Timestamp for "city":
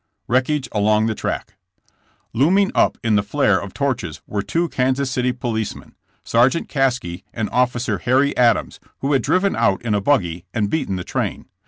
5.11-5.31